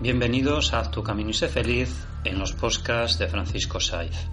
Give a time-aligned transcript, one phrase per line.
[0.00, 4.28] Bienvenidos a Tu Camino y Sé Feliz en los podcasts de Francisco Saiz.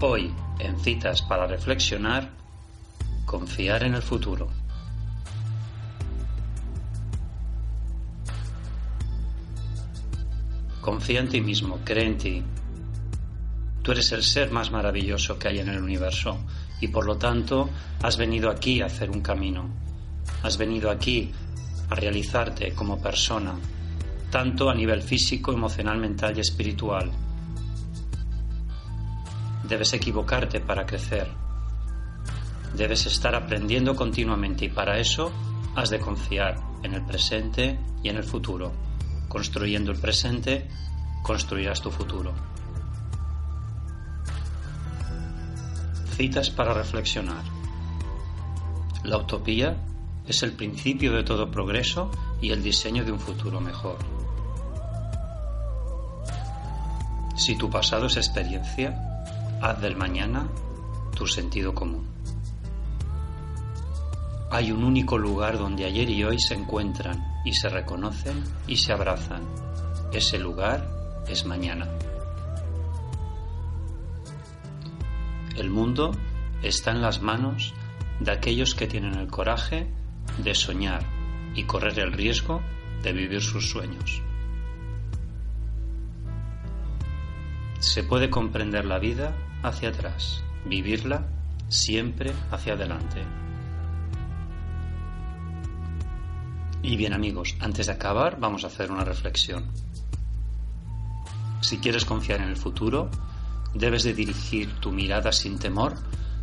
[0.00, 2.30] Hoy, en citas para reflexionar,
[3.26, 4.48] confiar en el futuro.
[10.80, 12.44] Confía en ti mismo, cree en ti.
[13.82, 16.38] Tú eres el ser más maravilloso que hay en el universo
[16.80, 17.68] y por lo tanto
[18.00, 19.68] has venido aquí a hacer un camino.
[20.44, 21.32] Has venido aquí
[21.90, 23.56] a realizarte como persona,
[24.32, 27.12] tanto a nivel físico, emocional, mental y espiritual.
[29.68, 31.28] Debes equivocarte para crecer.
[32.74, 35.30] Debes estar aprendiendo continuamente y para eso
[35.76, 38.72] has de confiar en el presente y en el futuro.
[39.28, 40.66] Construyendo el presente,
[41.22, 42.32] construirás tu futuro.
[46.16, 47.44] Citas para reflexionar.
[49.04, 49.76] La utopía
[50.26, 52.10] es el principio de todo progreso
[52.40, 54.11] y el diseño de un futuro mejor.
[57.34, 59.26] Si tu pasado es experiencia,
[59.60, 60.48] haz del mañana
[61.16, 62.06] tu sentido común.
[64.50, 68.92] Hay un único lugar donde ayer y hoy se encuentran y se reconocen y se
[68.92, 69.42] abrazan.
[70.12, 70.86] Ese lugar
[71.26, 71.88] es mañana.
[75.56, 76.12] El mundo
[76.62, 77.72] está en las manos
[78.20, 79.90] de aquellos que tienen el coraje
[80.38, 81.02] de soñar
[81.54, 82.60] y correr el riesgo
[83.02, 84.22] de vivir sus sueños.
[87.82, 89.34] Se puede comprender la vida
[89.64, 91.26] hacia atrás, vivirla
[91.68, 93.24] siempre hacia adelante.
[96.80, 99.66] Y bien amigos, antes de acabar vamos a hacer una reflexión.
[101.60, 103.10] Si quieres confiar en el futuro,
[103.74, 105.96] debes de dirigir tu mirada sin temor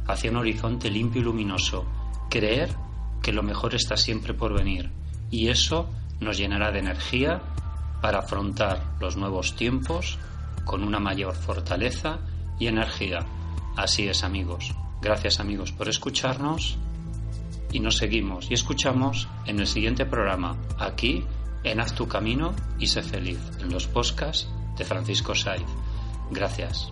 [0.07, 1.85] hacia un horizonte limpio y luminoso,
[2.29, 2.75] creer
[3.23, 4.91] que lo mejor está siempre por venir
[5.31, 5.89] y eso
[6.19, 7.41] nos llenará de energía
[8.01, 10.19] para afrontar los nuevos tiempos
[10.65, 12.19] con una mayor fortaleza
[12.59, 13.25] y energía.
[13.75, 14.73] Así es amigos.
[15.01, 16.77] Gracias amigos por escucharnos
[17.71, 21.23] y nos seguimos y escuchamos en el siguiente programa aquí
[21.63, 25.67] en Haz tu camino y sé feliz en los podcasts de Francisco Saiz.
[26.31, 26.91] Gracias.